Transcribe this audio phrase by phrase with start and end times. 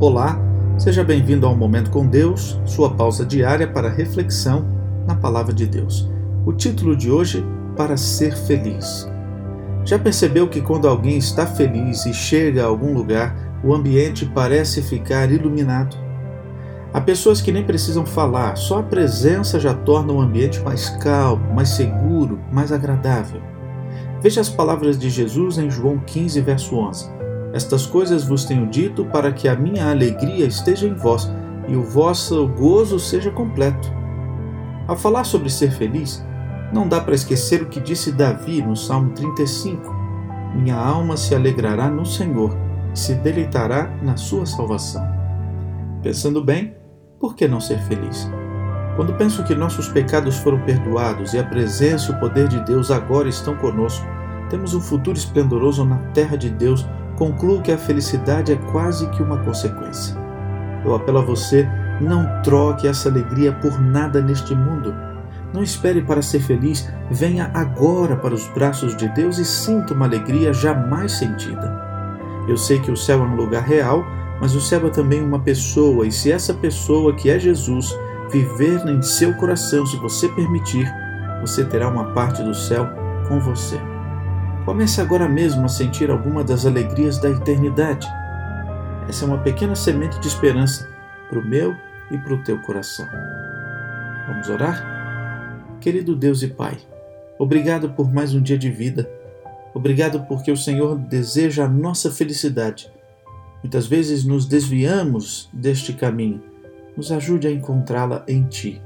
[0.00, 0.40] Olá,
[0.78, 4.66] seja bem-vindo ao Momento com Deus, sua pausa diária para reflexão
[5.06, 6.08] na Palavra de Deus.
[6.46, 7.44] O título de hoje:
[7.76, 9.06] Para ser feliz.
[9.84, 14.80] Já percebeu que quando alguém está feliz e chega a algum lugar, o ambiente parece
[14.80, 15.98] ficar iluminado?
[16.94, 21.52] Há pessoas que nem precisam falar, só a presença já torna o ambiente mais calmo,
[21.52, 23.42] mais seguro, mais agradável.
[24.22, 27.19] Veja as palavras de Jesus em João 15, verso 11.
[27.52, 31.30] Estas coisas vos tenho dito para que a minha alegria esteja em vós
[31.66, 33.92] e o vosso gozo seja completo.
[34.86, 36.24] Ao falar sobre ser feliz,
[36.72, 39.92] não dá para esquecer o que disse Davi no Salmo 35:
[40.54, 42.56] Minha alma se alegrará no Senhor
[42.94, 45.04] e se deleitará na sua salvação.
[46.02, 46.74] Pensando bem,
[47.18, 48.30] por que não ser feliz?
[48.94, 52.90] Quando penso que nossos pecados foram perdoados e a presença e o poder de Deus
[52.90, 54.06] agora estão conosco,
[54.48, 56.86] temos um futuro esplendoroso na terra de Deus
[57.20, 60.16] concluo que a felicidade é quase que uma consequência.
[60.82, 61.68] Eu apelo a você,
[62.00, 64.96] não troque essa alegria por nada neste mundo.
[65.52, 70.06] Não espere para ser feliz, venha agora para os braços de Deus e sinta uma
[70.06, 71.78] alegria jamais sentida.
[72.48, 74.02] Eu sei que o céu é um lugar real,
[74.40, 77.94] mas o céu é também uma pessoa, e se essa pessoa, que é Jesus,
[78.30, 80.90] viver em seu coração, se você permitir,
[81.42, 82.88] você terá uma parte do céu
[83.28, 83.78] com você.
[84.64, 88.06] Comece agora mesmo a sentir alguma das alegrias da eternidade.
[89.08, 90.86] Essa é uma pequena semente de esperança
[91.30, 91.74] para o meu
[92.10, 93.08] e para o teu coração.
[94.28, 95.78] Vamos orar?
[95.80, 96.76] Querido Deus e Pai,
[97.38, 99.10] obrigado por mais um dia de vida.
[99.72, 102.92] Obrigado porque o Senhor deseja a nossa felicidade.
[103.62, 106.42] Muitas vezes nos desviamos deste caminho.
[106.94, 108.80] Nos ajude a encontrá-la em Ti.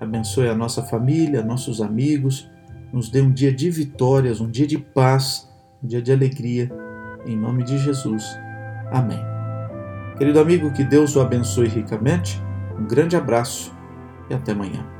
[0.00, 2.48] Abençoe a nossa família, nossos amigos
[2.94, 5.50] nos dê um dia de vitórias, um dia de paz,
[5.82, 6.70] um dia de alegria.
[7.26, 8.24] Em nome de Jesus.
[8.92, 9.18] Amém.
[10.16, 12.40] Querido amigo, que Deus o abençoe ricamente.
[12.78, 13.74] Um grande abraço
[14.30, 14.93] e até amanhã.